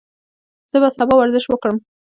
زه 0.71 0.77
به 0.81 0.89
سبا 0.97 1.13
ورزش 1.17 1.45
وکړم. 1.47 1.77